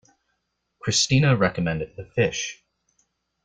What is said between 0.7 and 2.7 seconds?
Christina recommended the fish.